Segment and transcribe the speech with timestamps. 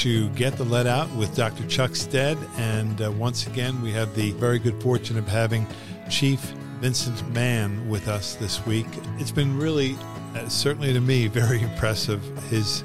[0.00, 1.66] to Get the Lead Out with Dr.
[1.66, 2.38] Chuck Stead.
[2.56, 5.66] And uh, once again, we have the very good fortune of having
[6.08, 6.40] Chief
[6.80, 8.86] Vincent Mann with us this week.
[9.18, 9.98] It's been really,
[10.34, 12.24] uh, certainly to me, very impressive.
[12.48, 12.82] His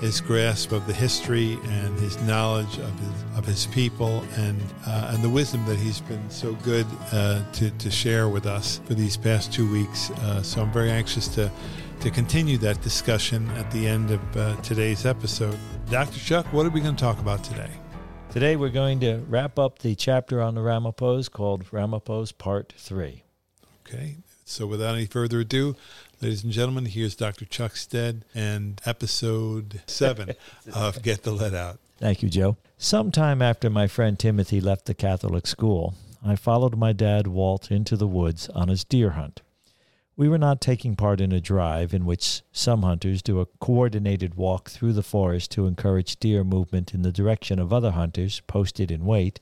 [0.00, 5.12] his grasp of the history and his knowledge of his, of his people and uh,
[5.14, 8.94] and the wisdom that he's been so good uh, to, to share with us for
[8.94, 10.10] these past two weeks.
[10.10, 11.50] Uh, so I'm very anxious to
[12.00, 15.58] to continue that discussion at the end of uh, today's episode.
[15.90, 16.18] Dr.
[16.18, 17.70] Chuck, what are we going to talk about today?
[18.30, 23.22] Today we're going to wrap up the chapter on the Ramapos called Ramapos Part 3.
[23.86, 25.74] Okay, so without any further ado,
[26.20, 27.44] ladies and gentlemen, here's Dr.
[27.44, 30.34] Chuck Stead and episode 7
[30.74, 31.78] of Get the Lead Out.
[31.98, 32.56] Thank you, Joe.
[32.76, 37.96] Sometime after my friend Timothy left the Catholic school, I followed my dad, Walt, into
[37.96, 39.40] the woods on his deer hunt.
[40.18, 44.34] We were not taking part in a drive in which some hunters do a coordinated
[44.34, 48.90] walk through the forest to encourage deer movement in the direction of other hunters posted
[48.90, 49.40] in wait.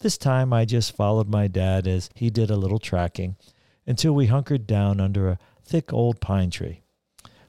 [0.00, 3.36] This time I just followed my dad as he did a little tracking
[3.86, 6.82] until we hunkered down under a thick old pine tree.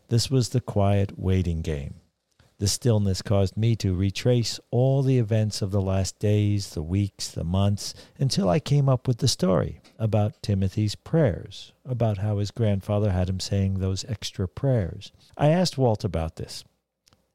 [0.07, 1.95] This was the quiet waiting game.
[2.63, 7.27] The stillness caused me to retrace all the events of the last days, the weeks,
[7.27, 12.51] the months, until I came up with the story about Timothy's prayers, about how his
[12.51, 15.11] grandfather had him saying those extra prayers.
[15.35, 16.63] I asked Walt about this,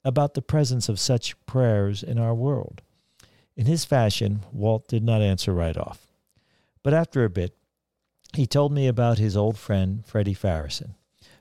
[0.02, 2.80] about the presence of such prayers in our world.
[3.54, 6.06] In his fashion, Walt did not answer right off.
[6.82, 7.54] But after a bit,
[8.32, 10.94] he told me about his old friend, Freddie Farrison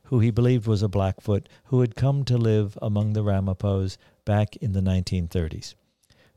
[0.07, 4.55] who he believed was a Blackfoot who had come to live among the Ramapos back
[4.57, 5.75] in the 1930s.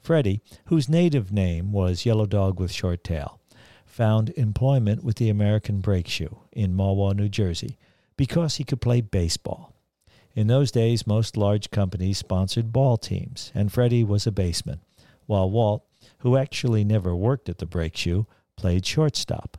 [0.01, 3.39] Freddie, whose native name was Yellow Dog with Short Tail,
[3.85, 7.77] found employment with the American Brake Shoe in Mahwah, New Jersey,
[8.17, 9.73] because he could play baseball.
[10.35, 14.81] In those days, most large companies sponsored ball teams, and Freddie was a baseman,
[15.27, 15.85] while Walt,
[16.19, 19.59] who actually never worked at the Brake Shoe, played shortstop.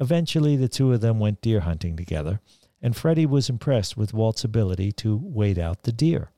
[0.00, 2.40] Eventually, the two of them went deer hunting together,
[2.82, 6.30] and Freddie was impressed with Walt's ability to wait out the deer.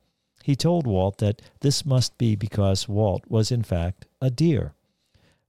[0.45, 4.73] He told Walt that this must be because Walt was, in fact, a deer,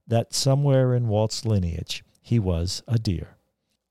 [0.06, 3.36] that somewhere in Walt's lineage he was a deer.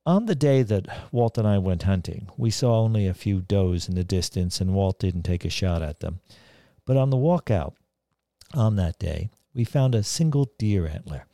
[0.05, 3.87] On the day that Walt and I went hunting, we saw only a few does
[3.87, 6.19] in the distance, and Walt didn't take a shot at them.
[6.85, 7.75] But on the walk out
[8.53, 11.25] on that day, we found a single deer antler,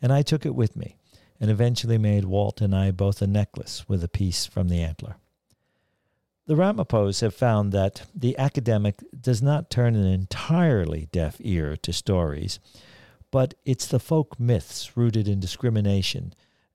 [0.00, 0.96] and I took it with me
[1.40, 5.16] and eventually made Walt and I both a necklace with a piece from the antler.
[6.46, 11.92] The Ramapos have found that the academic does not turn an entirely deaf ear to
[11.92, 12.60] stories,
[13.30, 16.34] but it's the folk myths rooted in discrimination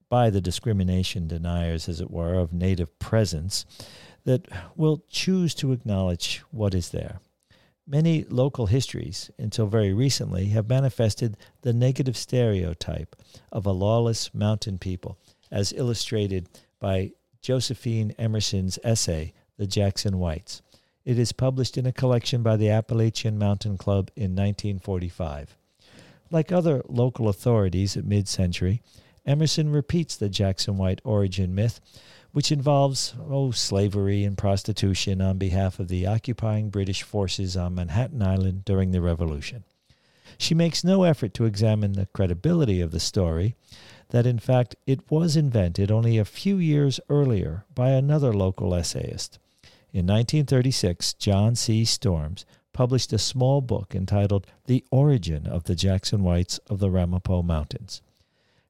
[0.10, 3.66] by the discrimination deniers, as it were, of native presence
[4.26, 7.20] that will choose to acknowledge what is there.
[7.92, 13.16] Many local histories, until very recently, have manifested the negative stereotype
[13.52, 15.18] of a lawless mountain people,
[15.50, 16.48] as illustrated
[16.80, 20.62] by Josephine Emerson's essay, The Jackson Whites.
[21.04, 25.58] It is published in a collection by the Appalachian Mountain Club in 1945.
[26.30, 28.84] Like other local authorities at mid century,
[29.26, 31.82] Emerson repeats the Jackson White origin myth
[32.32, 38.22] which involves oh slavery and prostitution on behalf of the occupying British forces on Manhattan
[38.22, 39.64] Island during the Revolution.
[40.38, 43.56] She makes no effort to examine the credibility of the story,
[44.10, 49.40] that in fact it was invented only a few years earlier by another local essayist.
[49.92, 51.84] In 1936, John C.
[51.84, 57.42] Storms published a small book entitled The Origin of the Jackson Whites of the Ramapo
[57.42, 58.02] Mountains.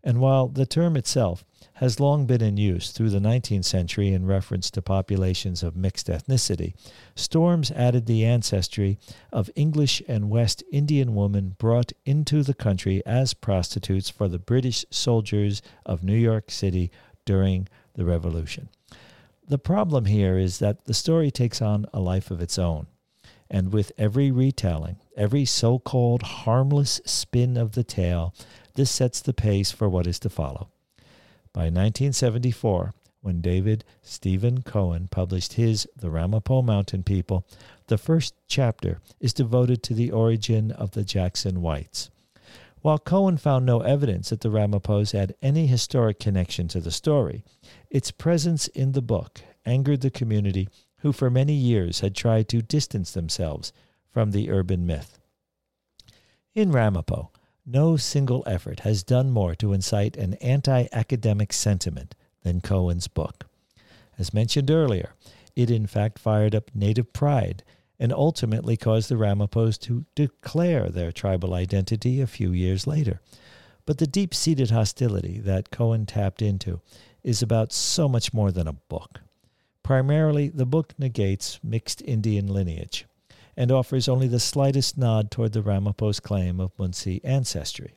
[0.04, 1.44] And while the term itself
[1.80, 6.08] has long been in use through the 19th century in reference to populations of mixed
[6.08, 6.74] ethnicity.
[7.16, 8.98] Storms added the ancestry
[9.32, 14.86] of English and West Indian women brought into the country as prostitutes for the British
[14.90, 16.92] soldiers of New York City
[17.24, 18.68] during the Revolution.
[19.48, 22.88] The problem here is that the story takes on a life of its own.
[23.50, 28.34] And with every retelling, every so called harmless spin of the tale,
[28.80, 30.70] this sets the pace for what is to follow.
[31.52, 37.46] By 1974, when David Stephen Cohen published his The Ramapo Mountain People,
[37.88, 42.10] the first chapter is devoted to the origin of the Jackson Whites.
[42.82, 47.44] While Cohen found no evidence that the Ramapos had any historic connection to the story,
[47.90, 52.62] its presence in the book angered the community who for many years had tried to
[52.62, 53.74] distance themselves
[54.10, 55.20] from the urban myth.
[56.56, 57.32] In Ramapo,
[57.72, 63.46] no single effort has done more to incite an anti academic sentiment than Cohen's book.
[64.18, 65.14] As mentioned earlier,
[65.56, 67.64] it in fact fired up native pride
[68.00, 73.22] and ultimately caused the Ramapos to declare their tribal identity a few years later.
[73.86, 76.82] But the deep seated hostility that Cohen tapped into
[77.24, 79.22] is about so much more than a book.
[79.84, 83.06] Primarily, the book negates mixed Indian lineage
[83.58, 87.96] and offers only the slightest nod toward the Ramapos claim of Munsee ancestry.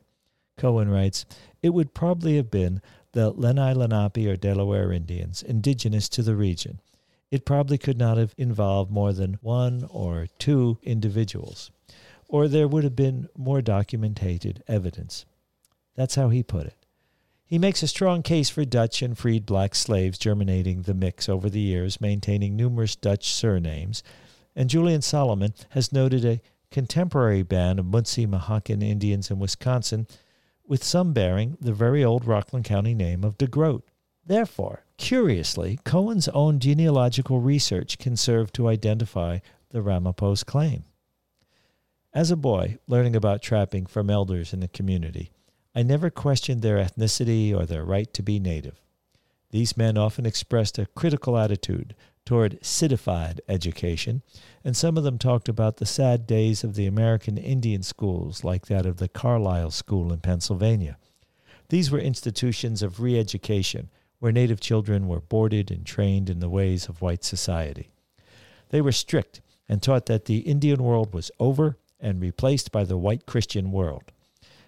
[0.57, 1.25] Cohen writes,
[1.61, 2.81] It would probably have been
[3.13, 6.79] the Lenni Lenape or Delaware Indians indigenous to the region.
[7.31, 11.71] It probably could not have involved more than one or two individuals,
[12.27, 15.25] or there would have been more documented evidence.
[15.95, 16.83] That's how he put it.
[17.45, 21.49] He makes a strong case for Dutch and freed black slaves germinating the mix over
[21.49, 24.01] the years, maintaining numerous Dutch surnames
[24.55, 26.41] and Julian Solomon has noted a
[26.71, 30.07] contemporary band of Munsee Mohican Indians in Wisconsin,
[30.65, 33.83] with some bearing the very old Rockland County name of DeGroat.
[34.25, 39.39] Therefore, curiously, Cohen's own genealogical research can serve to identify
[39.69, 40.85] the Ramapos claim.
[42.13, 45.31] As a boy, learning about trapping from elders in the community,
[45.75, 48.79] I never questioned their ethnicity or their right to be native.
[49.49, 51.95] These men often expressed a critical attitude
[52.25, 54.21] toward citified education,
[54.63, 58.67] and some of them talked about the sad days of the American Indian schools, like
[58.67, 60.97] that of the Carlisle School in Pennsylvania.
[61.69, 63.89] These were institutions of re education
[64.19, 67.91] where Native children were boarded and trained in the ways of white society.
[68.69, 72.97] They were strict and taught that the Indian world was over and replaced by the
[72.97, 74.11] white Christian world.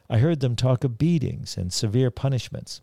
[0.09, 2.81] I heard them talk of beatings and severe punishments.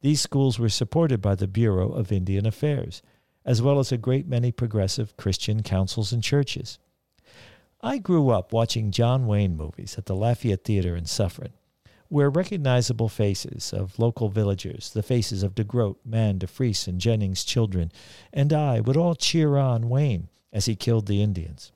[0.00, 3.02] These schools were supported by the Bureau of Indian Affairs
[3.46, 6.78] as well as a great many progressive Christian councils and churches.
[7.80, 11.52] I grew up watching John Wayne movies at the Lafayette Theater in Suffern,
[12.08, 17.92] where recognizable faces of local villagers, the faces of DeGroat, Mann, DeFries, and Jennings' children,
[18.32, 21.70] and I would all cheer on Wayne as he killed the Indians.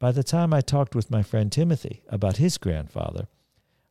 [0.00, 3.28] By the time I talked with my friend Timothy about his grandfather,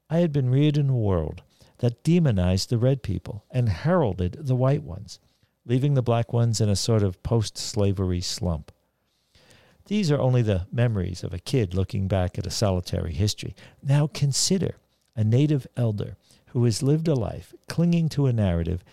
[0.09, 1.41] I had been reared in a world
[1.77, 5.19] that demonized the red people and heralded the white ones
[5.65, 8.71] leaving the black ones in a sort of post slavery slump.
[9.85, 13.55] These are only the memories of a kid looking back at a solitary history.
[13.83, 14.75] Now consider
[15.15, 16.15] a native elder
[16.47, 18.83] who has lived a life clinging to a narrative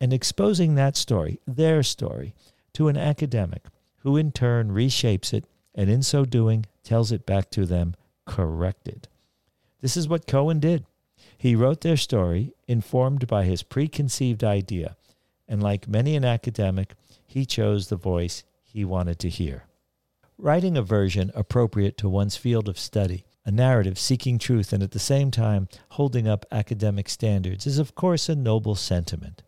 [0.00, 2.34] and exposing that story, their story,
[2.74, 3.64] to an academic
[3.98, 5.44] who in turn reshapes it
[5.74, 7.94] and in so doing tells it back to them
[8.26, 9.08] corrected.
[9.80, 10.84] This is what Cohen did.
[11.36, 14.96] He wrote their story informed by his preconceived idea
[15.48, 16.94] and like many an academic,
[17.26, 19.64] he chose the voice he wanted to hear.
[20.36, 24.92] Writing a version appropriate to one's field of study, a narrative seeking truth and at
[24.92, 29.42] the same time holding up academic standards, is of course a noble sentiment.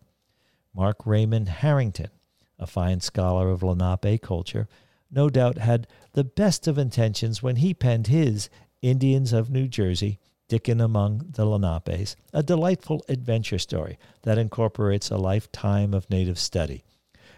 [0.73, 2.09] Mark Raymond Harrington,
[2.57, 4.67] a fine scholar of Lenape culture,
[5.11, 8.49] no doubt had the best of intentions when he penned his
[8.81, 10.19] Indians of New Jersey
[10.51, 16.83] Dickon Among the Lenapes, a delightful adventure story that incorporates a lifetime of native study.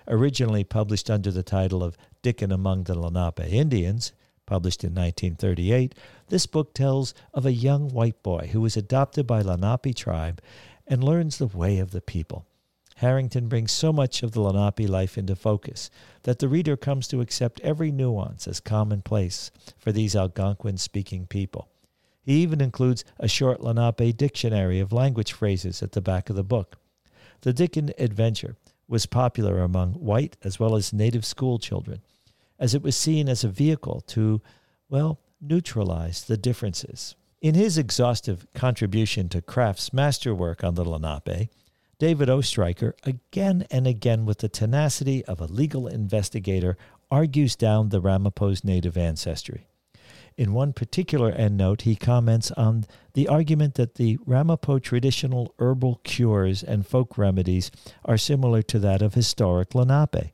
[0.08, 4.14] Originally published under the title of Dickon Among the Lenape Indians,
[4.48, 5.94] published in 1938,
[6.30, 10.42] this book tells of a young white boy who is adopted by Lenape tribe
[10.88, 12.48] and learns the way of the people.
[12.96, 15.92] Harrington brings so much of the Lenape life into focus
[16.24, 21.70] that the reader comes to accept every nuance as commonplace for these Algonquin speaking people.
[22.24, 26.44] He even includes a short Lenape dictionary of language phrases at the back of the
[26.44, 26.78] book.
[27.42, 28.56] The Dickon adventure
[28.88, 32.02] was popular among white as well as native school children,
[32.58, 34.42] as it was seen as a vehicle to,
[34.90, 37.16] well, neutralize the differences.
[37.42, 41.50] In his exhaustive contribution to Kraft's masterwork on the Lenape,
[42.00, 46.78] David Oestreicher, again and again with the tenacity of a legal investigator,
[47.12, 49.68] argues down the Ramapos native ancestry.
[50.36, 56.64] In one particular endnote, he comments on the argument that the Ramapo traditional herbal cures
[56.64, 57.70] and folk remedies
[58.04, 60.32] are similar to that of historic Lenape.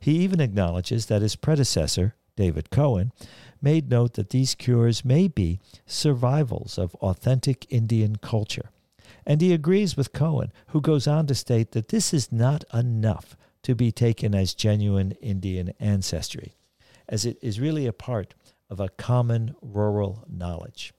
[0.00, 3.12] He even acknowledges that his predecessor, David Cohen,
[3.60, 8.70] made note that these cures may be survivals of authentic Indian culture.
[9.26, 13.36] And he agrees with Cohen, who goes on to state that this is not enough
[13.62, 16.54] to be taken as genuine Indian ancestry,
[17.08, 18.34] as it is really a part
[18.72, 20.94] of a common rural knowledge.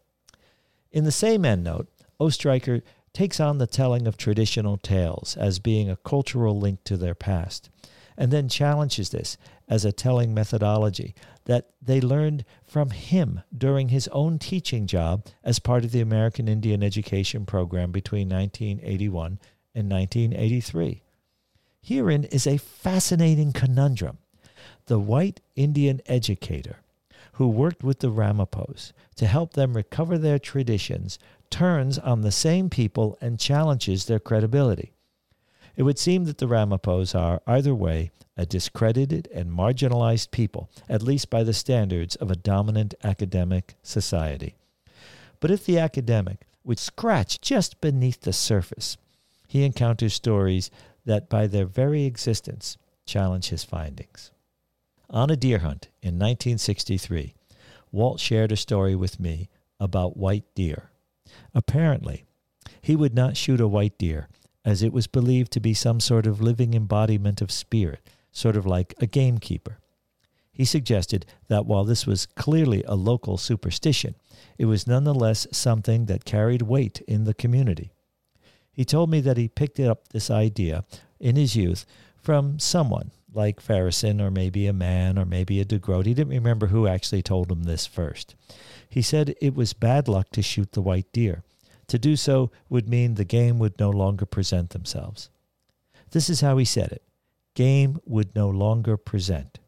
[0.91, 1.87] In the same endnote,
[2.21, 7.15] Oestreicher takes on the telling of traditional tales as being a cultural link to their
[7.15, 7.71] past,
[8.15, 9.37] and then challenges this
[9.67, 11.15] as a telling methodology
[11.45, 16.47] that they learned from him during his own teaching job as part of the American
[16.47, 19.39] Indian Education Program between 1981
[19.73, 21.01] and 1983.
[21.81, 24.19] Herein is a fascinating conundrum.
[24.85, 26.77] The white Indian educator
[27.33, 31.17] who worked with the Ramapos to help them recover their traditions,
[31.49, 34.93] turns on the same people and challenges their credibility.
[35.75, 41.01] It would seem that the Ramapos are, either way, a discredited and marginalized people, at
[41.01, 44.55] least by the standards of a dominant academic society.
[45.39, 48.97] But if the academic would scratch just beneath the surface,
[49.47, 50.71] he encounters stories
[51.05, 54.31] that, by their very existence, challenge his findings.
[55.09, 57.35] On a deer hunt in 1963,
[57.91, 60.91] Walt shared a story with me about white deer.
[61.53, 62.25] Apparently,
[62.81, 64.27] he would not shoot a white deer
[64.65, 68.65] as it was believed to be some sort of living embodiment of spirit, sort of
[68.65, 69.77] like a gamekeeper.
[70.51, 74.15] He suggested that while this was clearly a local superstition,
[74.57, 77.91] it was nonetheless something that carried weight in the community.
[78.71, 80.85] He told me that he picked up this idea
[81.19, 86.05] in his youth from someone like Farrison or maybe a Mann or maybe a DeGroat.
[86.05, 88.35] He didn't remember who actually told him this first.
[88.89, 91.43] He said it was bad luck to shoot the white deer.
[91.87, 95.29] To do so would mean the game would no longer present themselves.
[96.11, 97.03] This is how he said it
[97.55, 99.59] game would no longer present.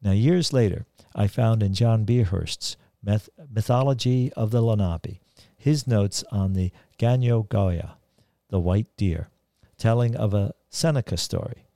[0.00, 5.20] Now, years later, I found in John Bierhorst's Myth- Mythology of the Lenape
[5.58, 7.96] his notes on the Ganyo Goya,
[8.48, 9.28] the white deer,
[9.76, 11.67] telling of a Seneca story.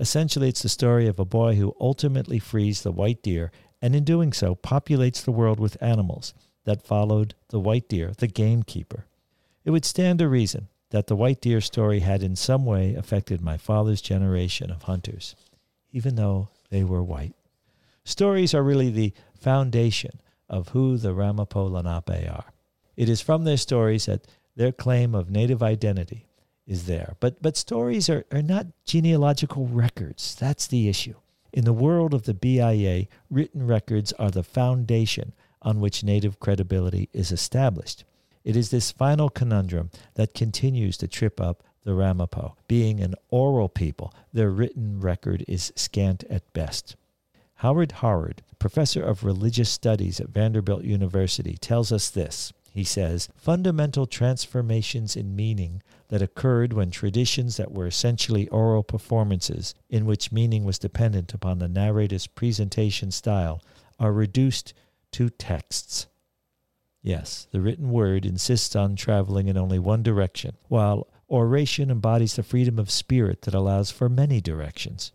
[0.00, 3.52] Essentially, it's the story of a boy who ultimately frees the white deer
[3.82, 6.32] and in doing so populates the world with animals
[6.64, 9.04] that followed the white deer, the gamekeeper.
[9.62, 13.42] It would stand to reason that the white deer story had in some way affected
[13.42, 15.36] my father's generation of hunters,
[15.92, 17.34] even though they were white.
[18.02, 22.46] Stories are really the foundation of who the Ramapo Lenape are.
[22.96, 24.26] It is from their stories that
[24.56, 26.26] their claim of native identity
[26.70, 27.16] is there.
[27.18, 30.36] But, but stories are, are not genealogical records.
[30.36, 31.16] That's the issue.
[31.52, 37.08] In the world of the BIA, written records are the foundation on which native credibility
[37.12, 38.04] is established.
[38.44, 42.56] It is this final conundrum that continues to trip up the Ramapo.
[42.68, 46.94] Being an oral people, their written record is scant at best.
[47.56, 52.52] Howard Harrod, professor of religious studies at Vanderbilt University, tells us this.
[52.72, 59.74] He says, fundamental transformations in meaning that occurred when traditions that were essentially oral performances,
[59.88, 63.60] in which meaning was dependent upon the narrator's presentation style,
[63.98, 64.72] are reduced
[65.12, 66.06] to texts.
[67.02, 72.42] Yes, the written word insists on traveling in only one direction, while oration embodies the
[72.42, 75.10] freedom of spirit that allows for many directions.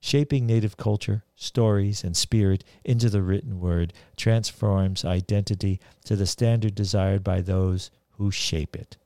[0.00, 6.74] Shaping native culture, stories, and spirit into the written word transforms identity to the standard
[6.74, 8.96] desired by those who shape it.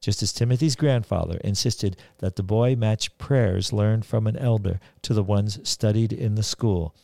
[0.00, 5.14] Just as Timothy's grandfather insisted that the boy match prayers learned from an elder to
[5.14, 6.94] the ones studied in the school,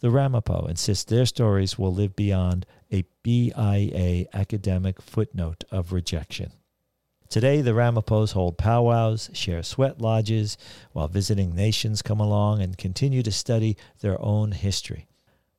[0.00, 6.52] the Ramapo insist their stories will live beyond a BIA academic footnote of rejection.
[7.30, 10.58] Today, the Ramapos hold powwows, share sweat lodges,
[10.90, 15.06] while visiting nations come along and continue to study their own history.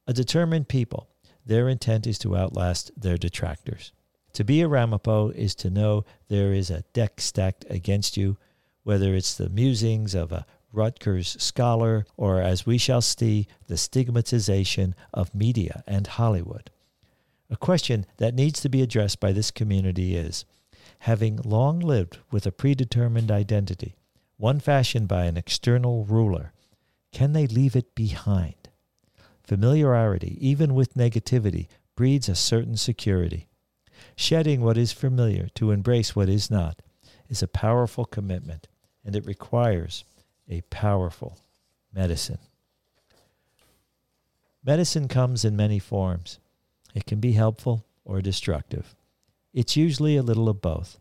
[0.05, 1.07] A determined people,
[1.45, 3.93] their intent is to outlast their detractors.
[4.33, 8.35] To be a Ramapo is to know there is a deck stacked against you,
[8.83, 14.93] whether it's the musings of a Rutgers scholar, or as we shall see, the stigmatization
[15.13, 16.69] of media and Hollywood.
[17.49, 20.43] A question that needs to be addressed by this community is
[21.05, 23.95] having long lived with a predetermined identity,
[24.37, 26.53] one fashioned by an external ruler,
[27.11, 28.69] can they leave it behind?
[29.43, 33.47] Familiarity, even with negativity, breeds a certain security.
[34.15, 36.83] Shedding what is familiar to embrace what is not
[37.27, 38.67] is a powerful commitment,
[39.03, 40.05] and it requires
[40.47, 41.39] a powerful
[41.91, 42.37] medicine.
[44.63, 46.37] Medicine comes in many forms.
[46.93, 48.93] It can be helpful or destructive.
[49.53, 50.99] It's usually a little of both.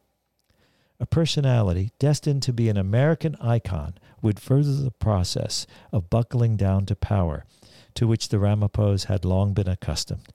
[0.99, 6.85] A personality destined to be an American icon would further the process of buckling down
[6.87, 7.45] to power,
[7.95, 10.29] to which the Ramapos had long been accustomed.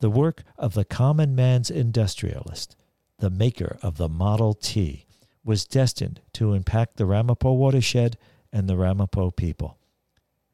[0.00, 2.76] The work of the common man's industrialist,
[3.18, 5.06] the maker of the Model T,
[5.44, 8.16] was destined to impact the Ramapo watershed
[8.52, 9.78] and the Ramapo people.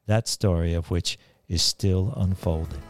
[0.05, 1.17] That story of which
[1.47, 2.81] is still unfolding.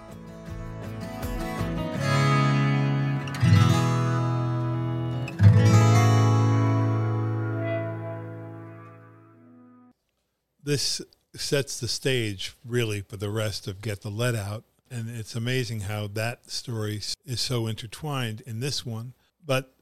[10.69, 11.01] This
[11.33, 14.65] sets the stage really for the rest of Get the Lead Out.
[14.91, 19.13] And it's amazing how that story is so intertwined in this one.
[19.43, 19.73] But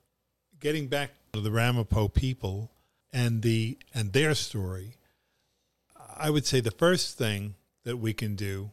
[0.62, 2.72] getting back to the Ramapo people
[3.12, 4.96] and the and their story,
[6.15, 8.72] I would say the first thing that we can do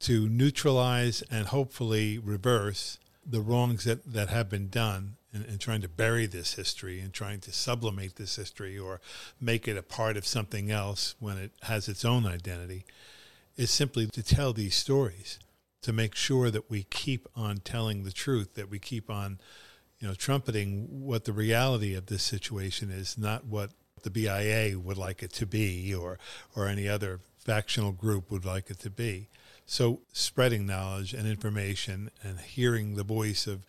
[0.00, 5.80] to neutralize and hopefully reverse the wrongs that, that have been done and, and, trying
[5.80, 9.00] to bury this history and trying to sublimate this history or
[9.40, 12.84] make it a part of something else when it has its own identity
[13.56, 15.38] is simply to tell these stories
[15.82, 19.38] to make sure that we keep on telling the truth that we keep on
[19.98, 23.70] you know trumpeting what the reality of this situation is not what
[24.02, 26.18] the BIA would like it to be or
[26.56, 29.28] or any other factional group would like it to be.
[29.66, 33.64] So spreading knowledge and information and hearing the voice of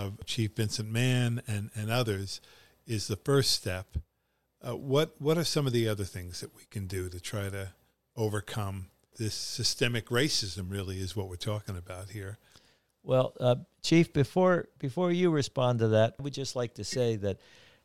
[0.00, 2.40] of Chief Vincent Mann and, and others
[2.86, 3.86] is the first step.
[4.62, 7.48] Uh, what what are some of the other things that we can do to try
[7.48, 7.68] to
[8.16, 10.70] overcome this systemic racism?
[10.70, 12.38] Really, is what we're talking about here.
[13.02, 17.16] Well, uh, Chief, before before you respond to that, I would just like to say
[17.16, 17.38] that,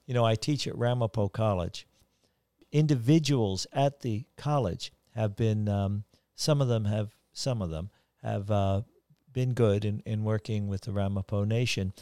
[0.05, 1.87] you know, I teach at Ramapo College.
[2.71, 6.03] Individuals at the college have been, um,
[6.35, 7.89] some of them have, some of them
[8.21, 8.81] have uh,
[9.35, 11.93] been good in, in working with the Ramapo Nation.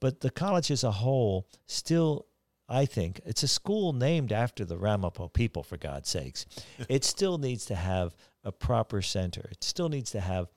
[0.00, 2.26] But the college as a whole still,
[2.68, 6.44] I think, it's a school named after the Ramapo people, for God's sakes.
[6.88, 9.48] it still needs to have a proper center.
[9.52, 10.48] It still needs to have,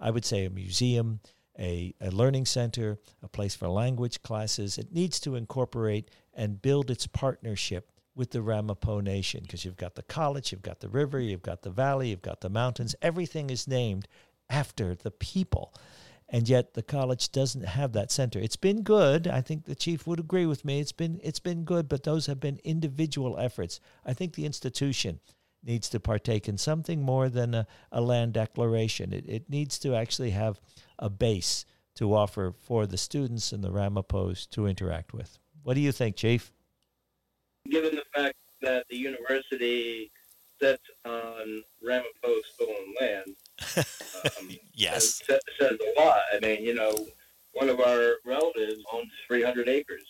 [0.00, 1.20] I would say, a museum,
[1.58, 4.78] a, a learning center, a place for language classes.
[4.78, 9.94] It needs to incorporate and build its partnership with the Ramapo Nation because you've got
[9.94, 12.94] the college, you've got the river, you've got the valley, you've got the mountains.
[13.02, 14.06] Everything is named
[14.52, 15.74] after the people.
[16.28, 18.38] And yet the college doesn't have that center.
[18.38, 19.26] It's been good.
[19.26, 20.80] I think the chief would agree with me.
[20.80, 23.80] It's been it's been good, but those have been individual efforts.
[24.06, 25.20] I think the institution
[25.62, 29.12] needs to partake in something more than a, a land declaration.
[29.12, 30.58] It, it needs to actually have
[30.98, 35.38] a base to offer for the students and the Ramapos to interact with.
[35.62, 36.50] What do you think, Chief?
[37.70, 40.10] Given the fact that the university
[40.60, 43.36] sits on Ramapo stolen land,
[43.76, 43.84] um,
[44.74, 46.20] yes, says, says a lot.
[46.34, 46.94] I mean, you know,
[47.52, 50.04] one of our relatives owns 300 acres,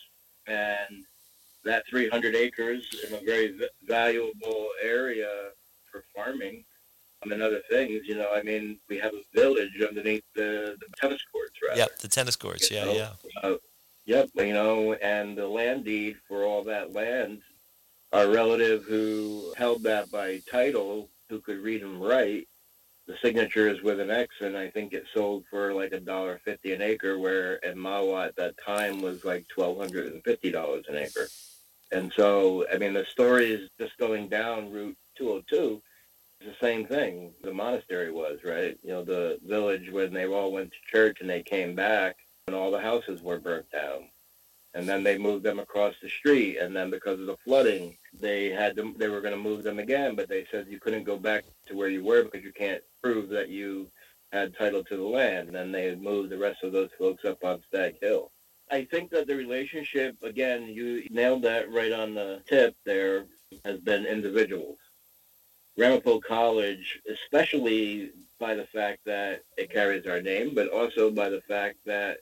[0.46, 1.05] and
[1.64, 5.50] that 300 acres in a very valuable area
[5.90, 6.64] for farming
[7.31, 8.07] and other things.
[8.07, 11.76] You know, I mean, we have a village underneath the, the tennis courts, right?
[11.76, 12.70] Yep, the tennis courts.
[12.70, 12.92] You yeah, know?
[12.92, 13.11] yeah.
[13.42, 13.57] Uh,
[14.05, 17.42] yep, you know, and the land deed for all that land,
[18.12, 22.48] our relative who held that by title, who could read and write,
[23.12, 26.40] the signature is with an X, and I think it sold for like a dollar
[26.44, 30.51] fifty an acre, where in Mahwah at that time was like twelve hundred and fifty
[30.51, 31.29] dollars an acre.
[31.90, 35.83] And so, I mean, the story is just going down Route 202.
[36.40, 37.35] It's the same thing.
[37.42, 38.79] The monastery was right.
[38.83, 42.57] You know, the village when they all went to church and they came back, and
[42.57, 44.05] all the houses were burnt down
[44.75, 48.48] and then they moved them across the street and then because of the flooding they
[48.48, 51.18] had them they were going to move them again but they said you couldn't go
[51.18, 53.88] back to where you were because you can't prove that you
[54.33, 57.43] had title to the land and then they moved the rest of those folks up
[57.45, 58.31] on stag hill
[58.71, 63.27] i think that the relationship again you nailed that right on the tip there
[63.65, 64.79] has been individuals
[65.77, 71.43] ramapo college especially by the fact that it carries our name but also by the
[71.43, 72.19] fact that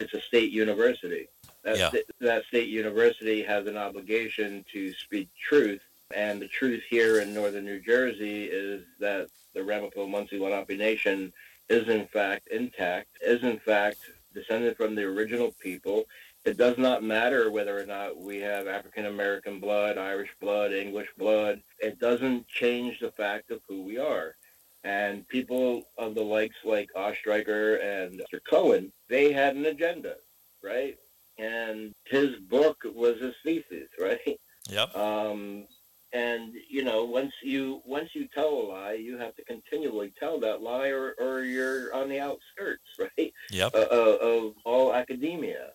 [0.00, 1.28] it's a state university
[1.64, 1.88] that, yeah.
[1.88, 5.80] st- that state university has an obligation to speak truth.
[6.14, 11.32] And the truth here in northern New Jersey is that the Ramapo Munsee Lenape Nation
[11.68, 13.98] is in fact intact, is in fact
[14.34, 16.04] descended from the original people.
[16.44, 21.08] It does not matter whether or not we have African American blood, Irish blood, English
[21.16, 21.62] blood.
[21.78, 24.36] It doesn't change the fact of who we are.
[24.82, 28.40] And people of the likes like Oestreicher and Mr.
[28.48, 30.16] Cohen, they had an agenda,
[30.62, 30.98] right?
[31.38, 34.40] and his book was his thesis, right?
[34.68, 34.96] Yep.
[34.96, 35.66] Um,
[36.14, 40.38] and you know, once you once you tell a lie, you have to continually tell
[40.40, 43.34] that lie, or, or you're on the outskirts, right?
[43.50, 43.74] Yep.
[43.74, 45.72] Uh, uh, of all academia,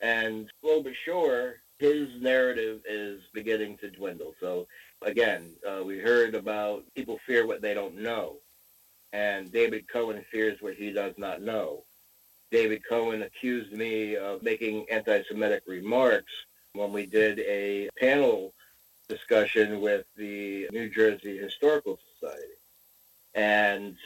[0.00, 4.34] and slow but sure, his narrative is beginning to dwindle.
[4.40, 4.66] So
[5.02, 8.36] again, uh, we heard about people fear what they don't know,
[9.14, 11.84] and David Cohen fears what he does not know.
[12.50, 16.32] David Cohen accused me of making anti-Semitic remarks
[16.74, 18.52] when we did a panel
[19.08, 22.54] discussion with the New Jersey Historical Society.
[23.34, 23.96] And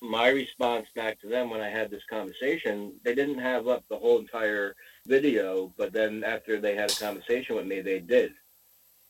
[0.00, 3.96] my response back to them when I had this conversation, they didn't have up the
[3.96, 4.74] whole entire
[5.06, 8.32] video, but then after they had a conversation with me, they did.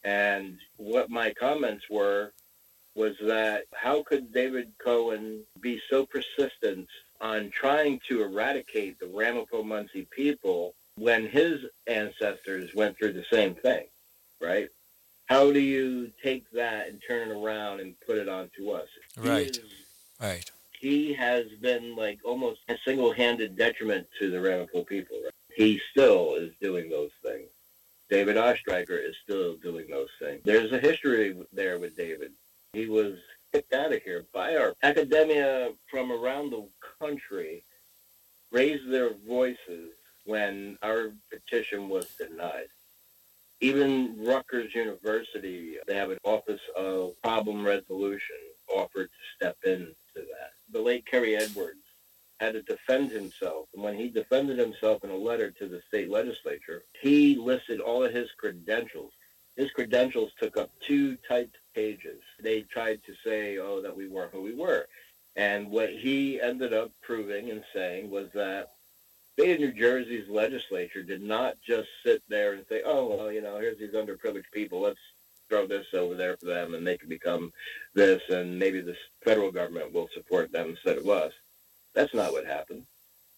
[0.04, 2.32] And what my comments were
[2.94, 6.88] was that how could David Cohen be so persistent
[7.20, 13.54] on trying to eradicate the Ramapo Munsee people when his ancestors went through the same
[13.54, 13.86] thing,
[14.40, 14.68] right?
[15.28, 18.88] How do you take that and turn it around and put it onto us?
[19.16, 19.50] Right.
[19.50, 19.60] Is,
[20.20, 20.50] right.
[20.80, 25.18] he has been like almost a single-handed detriment to the Ramapo people.
[25.22, 25.32] Right?
[25.54, 27.48] He still is doing those things.
[28.08, 30.40] David Oestreicher is still doing those things.
[30.44, 32.32] There's a history there with David.
[32.72, 33.18] He was
[33.52, 36.66] kicked out of here by our academia from around the
[36.98, 37.64] country
[38.50, 39.90] raised their voices
[40.24, 42.68] when our petition was denied.
[43.60, 48.36] Even Rutgers University, they have an Office of Problem Resolution,
[48.68, 50.52] offered to step into that.
[50.70, 51.80] The late Kerry Edwards
[52.38, 53.66] had to defend himself.
[53.74, 58.04] And when he defended himself in a letter to the state legislature, he listed all
[58.04, 59.12] of his credentials.
[59.56, 62.20] His credentials took up two typed pages.
[62.40, 64.86] They tried to say, oh, that we weren't who we were.
[65.34, 68.72] And what he ended up proving and saying was that
[69.38, 73.40] state of New Jersey's legislature did not just sit there and say, oh, well, you
[73.40, 74.80] know, here's these underprivileged people.
[74.80, 74.98] Let's
[75.48, 77.52] throw this over there for them and they can become
[77.94, 81.32] this and maybe the federal government will support them instead of us.
[81.94, 82.82] That's not what happened.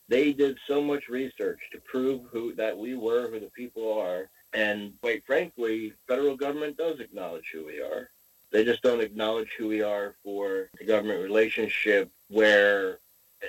[0.08, 4.30] They did so much research to prove who that we were who the people are.
[4.54, 8.08] And quite frankly, federal government does acknowledge who we are.
[8.50, 12.98] They just don't acknowledge who we are for the government relationship where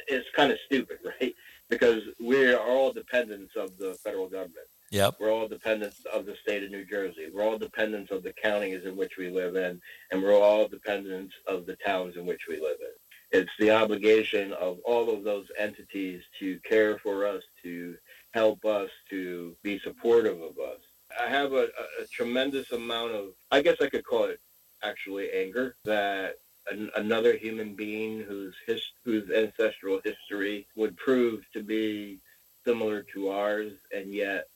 [0.08, 1.34] it's kind of stupid, right?
[1.72, 4.68] because we are all dependents of the federal government.
[4.92, 5.16] Yep.
[5.20, 7.28] We're all dependents of the state of New Jersey.
[7.34, 11.34] We're all dependents of the counties in which we live in, and we're all dependents
[11.48, 13.40] of the towns in which we live in.
[13.40, 17.96] It's the obligation of all of those entities to care for us, to
[18.34, 20.80] help us, to be supportive of us.
[21.20, 24.42] I have a, a, a tremendous amount of, I guess I could call it
[24.84, 26.36] actually anger that
[26.70, 32.20] an, another human being whose his, whose ancestral history would prove to be
[32.66, 34.48] similar to ours, and yet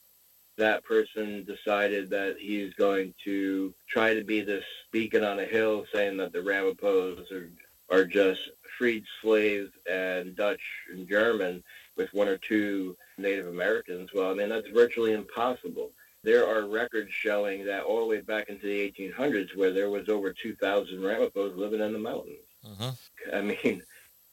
[0.58, 5.86] that person decided that he's going to try to be this beacon on a hill,
[5.94, 7.50] saying that the Ramapos are
[7.91, 11.63] are just freed slaves and Dutch and German
[11.96, 14.10] with one or two Native Americans.
[14.13, 15.91] Well, I mean that's virtually impossible
[16.26, 20.10] there are records showing that all the way back into the 1800s where there was
[20.10, 22.39] over 2,000 Ramapos living in the mountains.
[22.65, 22.91] Uh-huh.
[23.32, 23.84] I mean,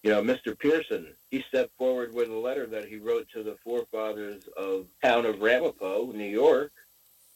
[0.03, 0.59] you know, Mr.
[0.59, 5.27] Pierson, he stepped forward with a letter that he wrote to the forefathers of town
[5.27, 6.73] of Ramapo, New York,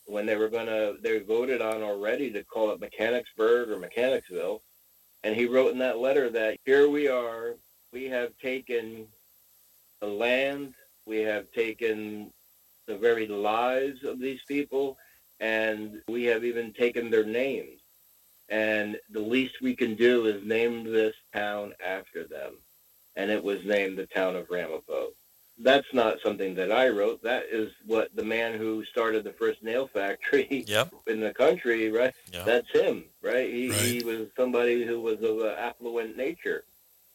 [0.07, 4.63] when they were going to, they voted on already to call it Mechanicsburg or Mechanicsville.
[5.23, 7.55] And he wrote in that letter that here we are,
[7.93, 9.07] we have taken
[10.01, 10.75] the land,
[11.07, 12.33] we have taken
[12.87, 14.97] the very lives of these people,
[15.41, 17.81] and we have even taken their names.
[18.49, 22.59] And the least we can do is name this town after them.
[23.17, 25.09] And it was named the town of Ramapo.
[25.59, 27.23] That's not something that I wrote.
[27.23, 30.93] That is what the man who started the first nail factory yep.
[31.07, 32.13] in the country, right?
[32.33, 32.45] Yep.
[32.45, 33.53] That's him, right?
[33.53, 33.79] He, right?
[33.79, 36.65] he was somebody who was of an affluent nature.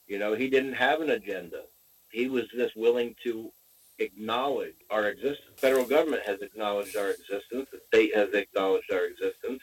[0.07, 1.63] You know, he didn't have an agenda.
[2.11, 3.51] He was just willing to
[3.99, 5.47] acknowledge our existence.
[5.55, 7.67] The federal government has acknowledged our existence.
[7.71, 9.61] The state has acknowledged our existence.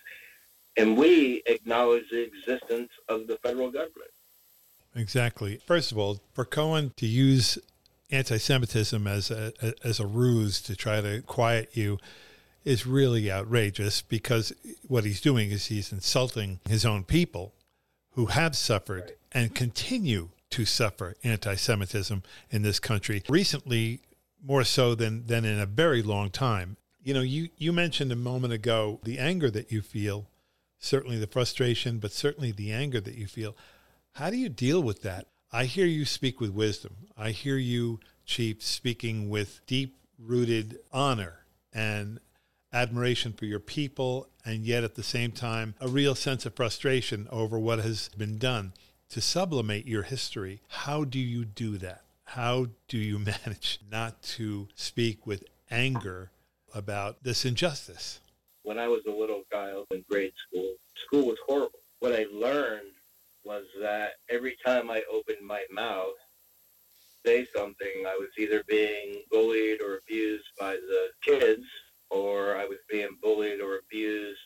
[0.79, 4.11] And we acknowledge the existence of the federal government.
[4.95, 5.61] Exactly.
[5.67, 7.59] First of all, for Cohen to use
[8.11, 9.53] anti-Semitism as a,
[9.85, 11.99] as a ruse to try to quiet you
[12.64, 14.53] is really outrageous because
[14.87, 17.55] what he's doing is he's insulting his own people
[18.12, 19.17] who have suffered right.
[19.33, 23.23] and continue to suffer anti Semitism in this country.
[23.29, 24.01] Recently,
[24.43, 26.77] more so than than in a very long time.
[27.03, 30.27] You know, you you mentioned a moment ago the anger that you feel,
[30.79, 33.57] certainly the frustration, but certainly the anger that you feel.
[34.12, 35.27] How do you deal with that?
[35.53, 36.97] I hear you speak with wisdom.
[37.17, 42.21] I hear you, Chief, speaking with deep rooted honor and
[42.73, 47.27] admiration for your people, and yet at the same time, a real sense of frustration
[47.31, 48.73] over what has been done
[49.11, 50.61] to sublimate your history.
[50.69, 52.03] How do you do that?
[52.25, 56.31] How do you manage not to speak with anger
[56.75, 58.21] about this injustice?
[58.68, 61.78] When I was a little child in grade school, school was horrible.
[62.00, 62.92] What I learned
[63.42, 66.12] was that every time I opened my mouth,
[67.24, 71.64] say something, I was either being bullied or abused by the kids,
[72.11, 74.38] or I was being bullied or abused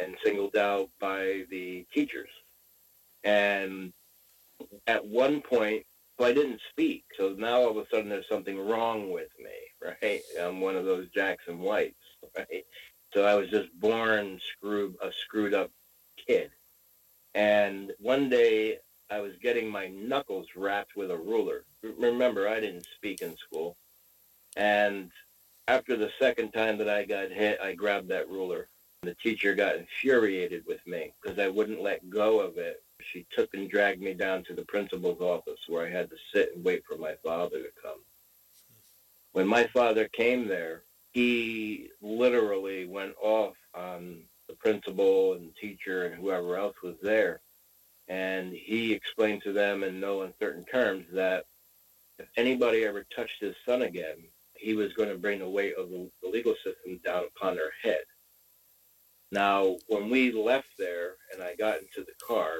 [0.00, 2.30] and singled out by the teachers.
[3.24, 3.92] And
[4.86, 5.84] at one point,
[6.20, 7.06] I didn't speak.
[7.18, 10.20] So now all of a sudden there's something wrong with me, right?
[10.40, 11.96] I'm one of those Jackson Whites,
[12.38, 12.64] right?
[13.14, 15.70] So I was just born screwed, a screwed up
[16.26, 16.50] kid.
[17.34, 18.78] And one day
[19.10, 21.64] I was getting my knuckles wrapped with a ruler.
[21.82, 23.76] Remember, I didn't speak in school.
[24.56, 25.10] And
[25.68, 28.68] after the second time that I got hit, I grabbed that ruler.
[29.02, 32.82] The teacher got infuriated with me because I wouldn't let go of it.
[33.00, 36.54] she took and dragged me down to the principal's office where I had to sit
[36.54, 38.00] and wait for my father to come.
[39.32, 40.82] When my father came there,
[41.18, 47.40] he literally went off on the principal and teacher and whoever else was there.
[48.06, 51.46] And he explained to them in no uncertain terms that
[52.20, 54.18] if anybody ever touched his son again,
[54.54, 58.04] he was going to bring the weight of the, legal system down upon their head.
[59.32, 62.58] Now, when we left there and I got into the car,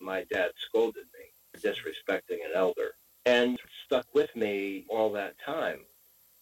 [0.00, 2.90] my dad scolded me for disrespecting an elder
[3.24, 5.80] and stuck with me all that time.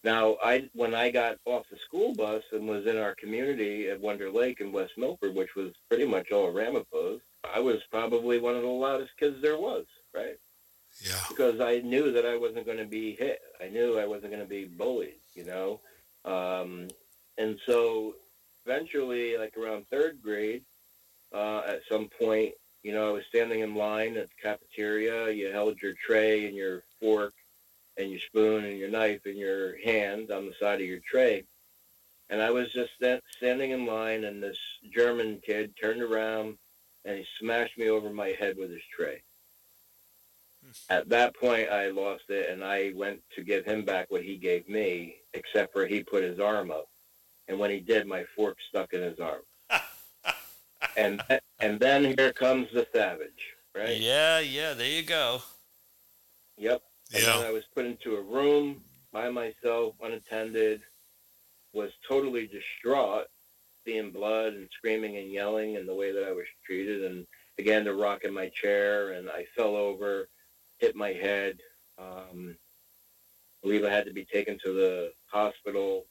[0.04, 4.00] Now, I when I got off the school bus and was in our community at
[4.00, 7.20] Wonder Lake in West Milford, which was pretty much all Ramapos,
[7.54, 10.38] I was probably one of the loudest kids there was, right?
[11.00, 11.18] Yeah.
[11.28, 13.40] Because I knew that I wasn't going to be hit.
[13.62, 15.80] I knew I wasn't going to be bullied, you know?
[16.24, 16.88] Um,
[17.38, 18.14] and so
[18.66, 20.62] eventually, like around third grade,
[21.32, 25.30] uh, at some point, you know, I was standing in line at the cafeteria.
[25.30, 27.32] You held your tray and your fork
[27.96, 31.44] and your spoon and your knife in your hand on the side of your tray.
[32.30, 32.92] And I was just
[33.36, 34.58] standing in line, and this
[34.92, 36.56] German kid turned around
[37.04, 39.22] and he smashed me over my head with his tray.
[40.64, 40.70] Hmm.
[40.88, 44.36] At that point, I lost it, and I went to give him back what he
[44.36, 46.88] gave me, except for he put his arm up,
[47.48, 49.42] and when he did, my fork stuck in his arm.
[50.96, 51.22] and
[51.60, 53.96] and then here comes the savage, right?
[53.98, 54.72] Yeah, yeah.
[54.72, 55.42] There you go.
[56.56, 56.82] Yep.
[57.14, 57.38] And yeah.
[57.38, 60.82] then I was put into a room by myself, unattended,
[61.72, 63.26] was totally distraught,
[63.84, 67.84] seeing blood and screaming and yelling and the way that I was treated, and began
[67.84, 70.28] to rock in my chair, and I fell over
[70.78, 71.58] hit my head.
[71.98, 76.04] Um, I believe I had to be taken to the hospital.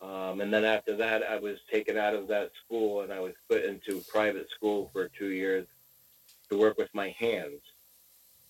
[0.00, 3.34] Um, and then after that, I was taken out of that school and I was
[3.48, 5.66] put into private school for two years
[6.50, 7.60] to work with my hands.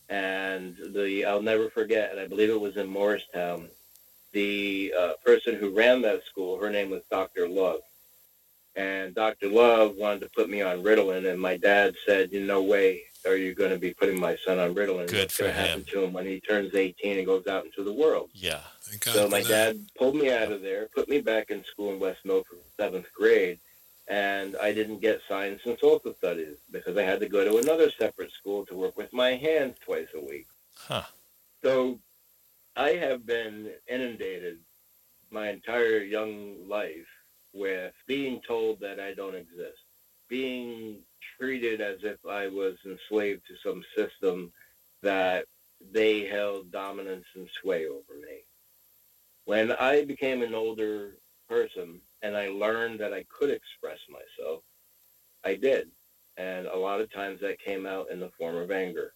[0.09, 3.69] And the I'll never forget, and I believe it was in Morristown,
[4.33, 7.49] the uh, person who ran that school, her name was Dr.
[7.49, 7.81] Love.
[8.75, 9.49] And Dr.
[9.49, 13.55] Love wanted to put me on Ritalin, and my dad said, "No way, are you
[13.55, 15.09] going to be putting my son on Ritalin?
[15.09, 17.65] Good What's for going to happen to him when he turns 18 and goes out
[17.65, 18.31] into the world?
[18.35, 18.61] Yeah.
[19.03, 22.25] So my dad pulled me out of there, put me back in school in West
[22.25, 23.59] Milford, seventh grade,
[24.09, 27.91] and I didn't get science and social studies because I had to go to another
[27.91, 30.49] separate school to work with my hands twice a week.
[30.77, 31.05] Huh.
[31.63, 31.99] So
[32.77, 34.59] I have been inundated
[35.31, 37.07] my entire young life
[37.53, 39.83] with being told that I don't exist,
[40.29, 40.99] being
[41.39, 44.53] treated as if I was enslaved to some system
[45.03, 45.47] that
[45.93, 48.41] they held dominance and sway over me.
[49.45, 51.17] When I became an older
[51.49, 54.63] person and I learned that I could express myself,
[55.45, 55.89] I did.
[56.37, 59.13] And a lot of times that came out in the form of anger.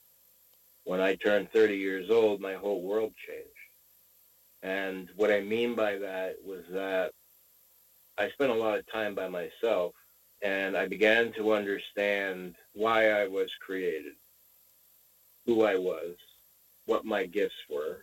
[0.84, 3.50] When I turned 30 years old, my whole world changed.
[4.62, 7.12] And what I mean by that was that
[8.18, 9.94] I spent a lot of time by myself
[10.42, 14.14] and I began to understand why I was created,
[15.46, 16.14] who I was,
[16.84, 18.00] what my gifts were.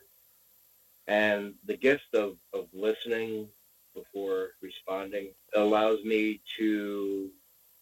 [1.08, 3.48] And the gift of, of listening
[3.93, 7.29] before responding allows me to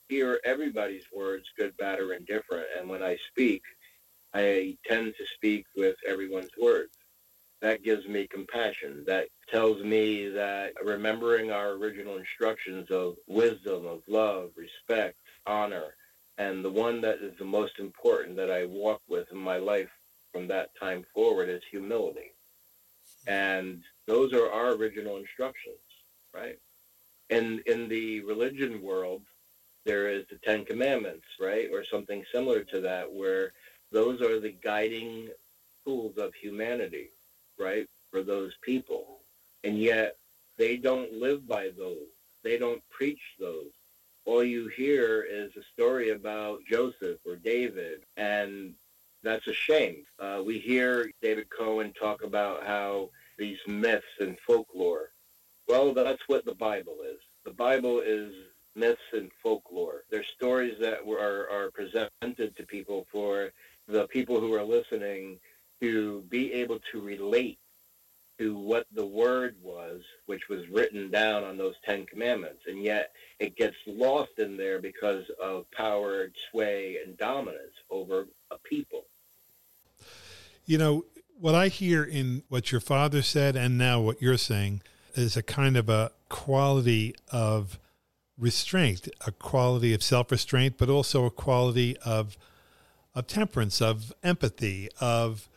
[0.10, 2.68] hear everybody's words, good, bad, or indifferent.
[2.78, 3.64] And when I speak,
[4.34, 6.98] I tend to speak with everyone's words
[7.62, 9.04] that gives me compassion.
[9.08, 15.96] That tells me that remembering our original instructions of wisdom, of love, respect, honor,
[16.38, 19.90] and the one that is the most important that I walk with in my life
[20.34, 22.34] from that time forward is humility.
[23.28, 23.34] Hmm.
[23.34, 25.78] And those are our original instructions,
[26.34, 26.58] right?
[27.30, 29.22] In in the religion world,
[29.86, 31.70] there is the Ten Commandments, right?
[31.72, 33.54] Or something similar to that, where
[33.92, 35.30] those are the guiding
[35.86, 37.10] tools of humanity
[37.62, 39.20] right, for those people.
[39.64, 40.18] And yet
[40.58, 42.10] they don't live by those.
[42.44, 43.70] They don't preach those.
[44.26, 48.74] All you hear is a story about Joseph or David, and
[49.24, 50.04] that's a shame.
[50.20, 55.11] Uh, we hear David Cohen talk about how these myths and folklore.
[55.72, 57.20] Well, that's what the Bible is.
[57.46, 58.34] The Bible is
[58.76, 60.04] myths and folklore.
[60.10, 63.52] They're stories that are, are presented to people for
[63.88, 65.40] the people who are listening
[65.80, 67.58] to be able to relate
[68.38, 72.64] to what the word was, which was written down on those Ten Commandments.
[72.68, 78.58] And yet it gets lost in there because of power, sway, and dominance over a
[78.58, 79.06] people.
[80.66, 81.06] You know,
[81.40, 84.82] what I hear in what your father said and now what you're saying
[85.16, 87.80] is a kind of a quality of
[88.38, 92.38] restraint, a quality of self restraint, but also a quality of
[93.14, 95.50] of temperance, of empathy, of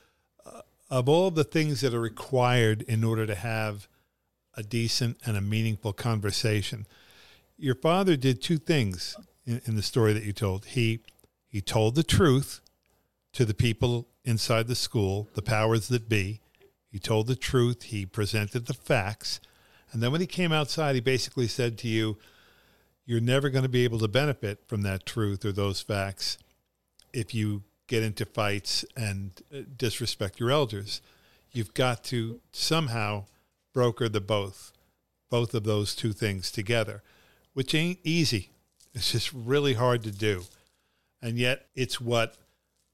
[0.44, 3.88] uh, of all the things that are required in order to have
[4.56, 6.86] a decent and a meaningful conversation.
[7.56, 10.66] Your father did two things in, in the story that you told.
[10.66, 11.00] He
[11.48, 12.60] he told the truth
[13.32, 16.40] to the people inside the school, the powers that be.
[16.94, 17.83] He told the truth.
[17.83, 19.40] He presented the facts.
[19.90, 22.18] And then when he came outside, he basically said to you,
[23.04, 26.38] You're never going to be able to benefit from that truth or those facts
[27.12, 31.02] if you get into fights and uh, disrespect your elders.
[31.50, 33.24] You've got to somehow
[33.72, 34.72] broker the both,
[35.28, 37.02] both of those two things together,
[37.54, 38.50] which ain't easy.
[38.94, 40.44] It's just really hard to do.
[41.20, 42.37] And yet, it's what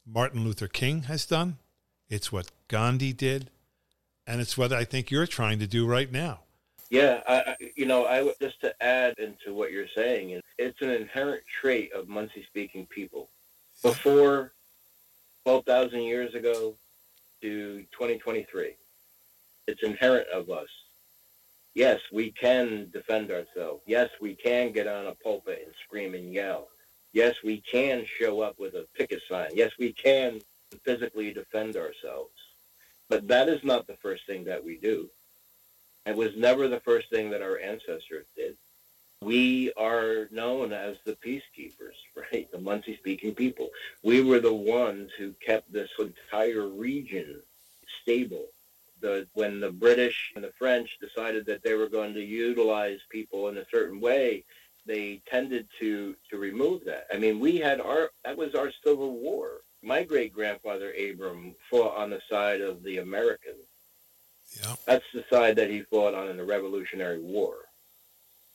[0.06, 1.58] Martin Luther King has done,
[2.08, 3.50] it's what Gandhi did,
[4.30, 6.40] and it's what I think you're trying to do right now.
[6.88, 11.42] Yeah, I, you know, I just to add into what you're saying, it's an inherent
[11.60, 13.28] trait of Munsee speaking people.
[13.82, 14.52] Before
[15.44, 16.74] 12,000 years ago
[17.42, 18.74] to 2023,
[19.66, 20.68] it's inherent of us.
[21.74, 23.82] Yes, we can defend ourselves.
[23.86, 26.68] Yes, we can get on a pulpit and scream and yell.
[27.12, 29.50] Yes, we can show up with a picket sign.
[29.54, 30.40] Yes, we can
[30.84, 32.32] physically defend ourselves.
[33.10, 35.10] But that is not the first thing that we do.
[36.06, 38.56] It was never the first thing that our ancestors did.
[39.20, 41.98] We are known as the peacekeepers,
[42.32, 42.50] right?
[42.50, 43.68] The Munsee speaking people.
[44.02, 47.42] We were the ones who kept this entire region
[48.00, 48.46] stable.
[49.00, 53.48] The, when the British and the French decided that they were going to utilize people
[53.48, 54.44] in a certain way,
[54.86, 57.06] they tended to to remove that.
[57.12, 59.62] I mean, we had our that was our civil war.
[59.82, 63.66] My great grandfather Abram fought on the side of the Americans.
[64.60, 64.74] Yeah.
[64.86, 67.54] That's the side that he fought on in the Revolutionary War.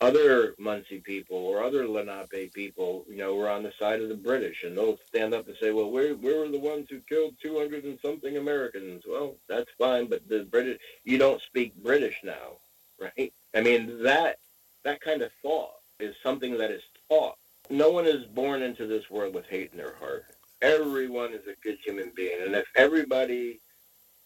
[0.00, 4.14] Other Munsee people or other Lenape people, you know, were on the side of the
[4.14, 7.34] British, and they'll stand up and say, "Well, we we were the ones who killed
[7.40, 12.58] 200 and something Americans." Well, that's fine, but the British, you don't speak British now,
[12.98, 13.32] right?
[13.54, 14.38] I mean, that
[14.82, 17.38] that kind of thought is something that is taught.
[17.70, 20.26] No one is born into this world with hate in their heart.
[20.62, 22.38] Everyone is a good human being.
[22.42, 23.60] And if everybody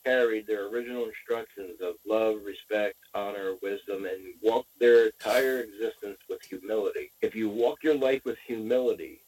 [0.04, 6.42] carried their original instructions of love, respect, honor, wisdom, and walked their entire existence with
[6.42, 9.20] humility, if you walk your life with humility,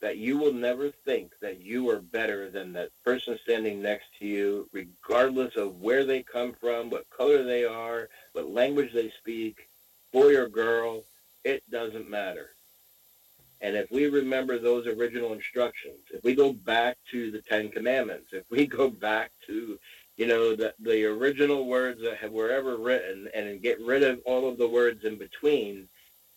[0.00, 4.26] that you will never think that you are better than that person standing next to
[4.26, 9.68] you, regardless of where they come from, what color they are, what language they speak,
[10.12, 11.04] boy or girl,
[11.44, 12.50] it doesn't matter.
[13.62, 18.30] And if we remember those original instructions, if we go back to the Ten Commandments,
[18.32, 19.78] if we go back to,
[20.16, 24.20] you know, the, the original words that have, were ever written and get rid of
[24.24, 25.88] all of the words in between,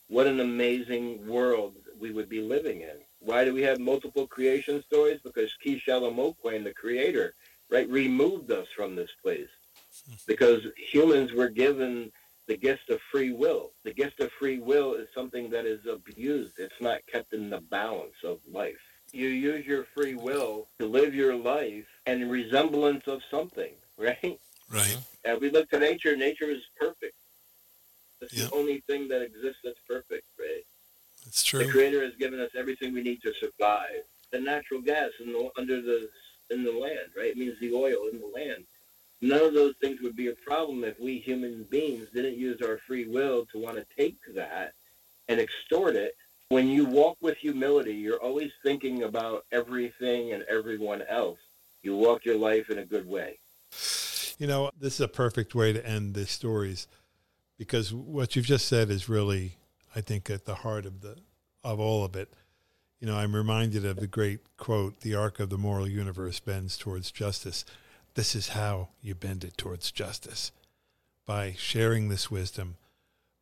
[0.08, 2.98] what an amazing world we would be living in.
[3.20, 5.20] Why do we have multiple creation stories?
[5.24, 6.16] Because Kishala
[6.64, 7.34] the creator,
[7.72, 9.50] right, removed us from this place.
[10.08, 10.14] Hmm.
[10.28, 12.12] Because humans were given
[12.48, 13.72] the gift of free will.
[13.84, 16.54] The gift of free will is something that is abused.
[16.58, 18.76] It's not kept in the balance of life.
[19.12, 24.40] You use your free will to live your life in resemblance of something, right?
[24.72, 24.98] Right.
[25.24, 26.16] And we look to nature.
[26.16, 27.16] Nature is perfect.
[28.22, 28.50] It's yep.
[28.50, 30.66] the only thing that exists that's perfect, right?
[31.24, 31.66] That's true.
[31.66, 34.04] The Creator has given us everything we need to survive.
[34.32, 36.10] The natural gas in the, under the
[36.52, 37.28] in the land, right?
[37.28, 38.66] It means the oil in the land
[39.22, 42.80] none of those things would be a problem if we human beings didn't use our
[42.88, 44.74] free will to want to take that
[45.28, 46.16] and extort it.
[46.50, 51.40] When you walk with humility, you're always thinking about everything and everyone else.
[51.82, 53.40] You walk your life in a good way.
[54.38, 56.88] You know, this is a perfect way to end the stories
[57.58, 59.58] because what you've just said is really,
[59.96, 61.18] I think, at the heart of the
[61.64, 62.32] of all of it.
[63.00, 66.78] You know, I'm reminded of the great quote, "The arc of the moral universe bends
[66.78, 67.66] towards justice."
[68.16, 70.52] This is how you bend it towards justice
[71.26, 72.78] by sharing this wisdom,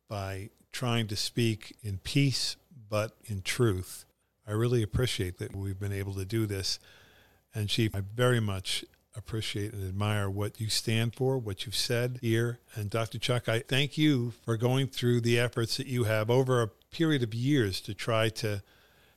[0.08, 2.56] by trying to speak in peace
[2.88, 4.04] but in truth.
[4.46, 6.80] I really appreciate that we've been able to do this.
[7.54, 8.84] And Chief, I very much
[9.16, 12.58] appreciate and admire what you stand for, what you've said here.
[12.74, 13.18] And Dr.
[13.18, 17.22] Chuck, I thank you for going through the efforts that you have over a period
[17.22, 18.62] of years to try to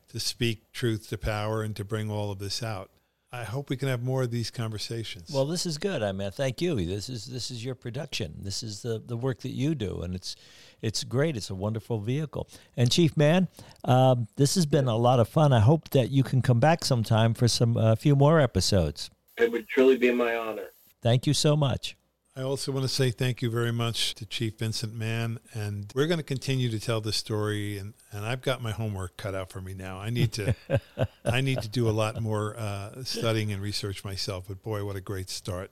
[0.10, 2.90] to speak truth to power and to bring all of this out.
[3.32, 5.30] I hope we can have more of these conversations.
[5.34, 6.02] Well, this is good.
[6.02, 6.76] I mean, thank you.
[6.86, 8.36] This is this is your production.
[8.40, 10.36] This is the the work that you do, and it's
[10.82, 11.36] it's great.
[11.36, 12.48] It's a wonderful vehicle.
[12.78, 13.50] And Chief Mann,
[13.84, 15.52] um, this has been a lot of fun.
[15.52, 19.10] I hope that you can come back sometime for some a uh, few more episodes.
[19.38, 20.72] It would truly be my honor.
[21.02, 21.98] Thank you so much.
[22.38, 25.40] I also want to say thank you very much to Chief Vincent Mann.
[25.54, 27.80] And we're going to continue to tell this story.
[27.80, 29.98] And, and I've got my homework cut out for me now.
[29.98, 30.56] I need to,
[31.26, 34.46] I need to do a lot more uh, studying and research myself.
[34.48, 35.72] But boy, what a great start.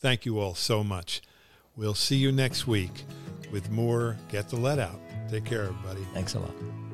[0.00, 1.22] Thank you all so much.
[1.76, 3.04] We'll see you next week
[3.52, 5.00] with more Get the Lead Out.
[5.30, 6.04] Take care, everybody.
[6.12, 6.89] Thanks a lot.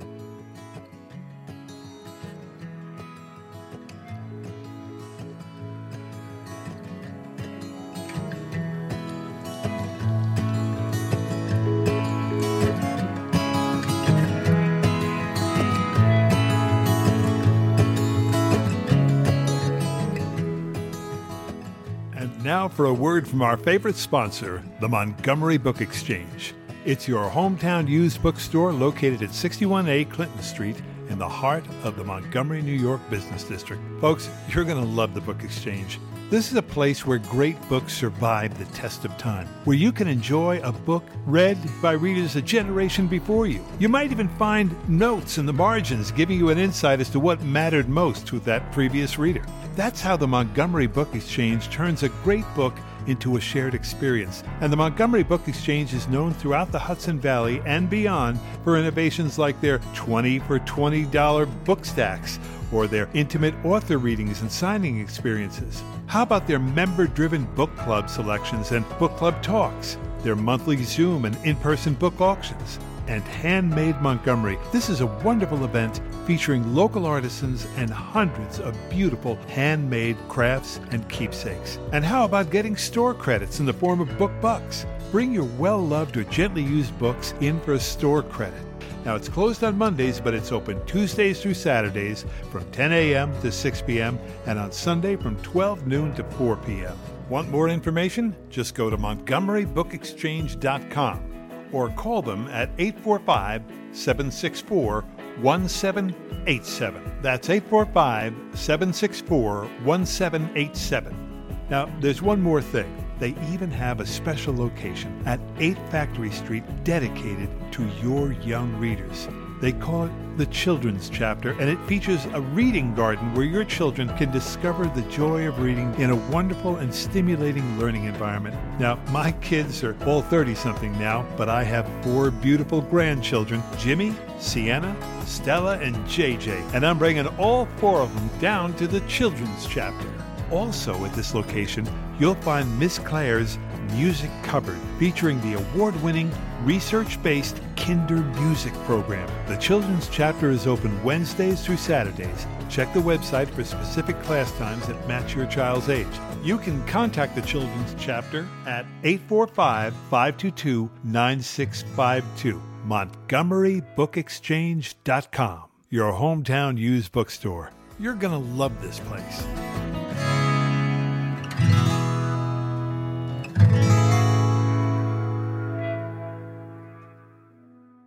[22.67, 26.53] Now for a word from our favorite sponsor, the Montgomery Book Exchange.
[26.85, 30.77] It's your hometown used bookstore located at 61A Clinton Street
[31.09, 33.83] in the heart of the Montgomery, New York business district.
[34.01, 36.01] Folks, you're going to love the Book Exchange.
[36.29, 40.09] This is a place where great books survive the test of time, where you can
[40.09, 43.65] enjoy a book read by readers a generation before you.
[43.79, 47.43] You might even find notes in the margins giving you an insight as to what
[47.43, 49.45] mattered most to that previous reader.
[49.77, 52.75] That's how the Montgomery Book Exchange turns a great book
[53.07, 54.43] into a shared experience.
[54.63, 59.39] And the Montgomery Book Exchange is known throughout the Hudson Valley and beyond for innovations
[59.39, 62.39] like their 20 for $20 book stacks
[62.73, 65.85] or their intimate author readings and signing experiences.
[66.07, 71.27] How about their member driven book club selections and book club talks, their monthly Zoom
[71.27, 72.79] and in person book auctions?
[73.09, 74.59] and Handmade Montgomery.
[74.73, 81.09] This is a wonderful event featuring local artisans and hundreds of beautiful handmade crafts and
[81.09, 81.79] keepsakes.
[81.93, 84.85] And how about getting store credits in the form of book bucks?
[85.13, 88.61] Bring your well loved or gently used books in for a store credit.
[89.05, 93.41] Now, it's closed on Mondays, but it's open Tuesdays through Saturdays from 10 a.m.
[93.41, 94.19] to 6 p.m.
[94.47, 96.99] and on Sunday from 12 noon to 4 p.m.
[97.29, 98.35] Want more information?
[98.51, 101.37] Just go to montgomerybookexchange.com
[101.73, 103.63] or call them at 845
[103.93, 105.05] 764
[105.41, 107.19] 1787.
[107.23, 111.67] That's 845 764 1787.
[111.69, 112.93] Now, there's one more thing.
[113.19, 119.29] They even have a special location at 8 Factory Street dedicated to your young readers.
[119.61, 124.15] They call it the Children's Chapter, and it features a reading garden where your children
[124.19, 128.55] can discover the joy of reading in a wonderful and stimulating learning environment.
[128.79, 134.15] Now, my kids are all 30 something now, but I have four beautiful grandchildren Jimmy,
[134.39, 134.95] Sienna,
[135.25, 140.09] Stella, and JJ, and I'm bringing all four of them down to the Children's Chapter.
[140.51, 141.89] Also at this location,
[142.21, 143.59] you'll find Miss Claire's
[143.93, 146.31] Music Cupboard, featuring the award winning,
[146.65, 149.29] research based Kinder Music program.
[149.47, 152.47] The children's chapter is open Wednesdays through Saturdays.
[152.69, 156.07] Check the website for specific class times that match your child's age.
[156.43, 162.61] You can contact the children's chapter at 845 522 9652.
[162.87, 167.71] MontgomeryBookExchange.com, your hometown used bookstore.
[167.99, 169.45] You're going to love this place.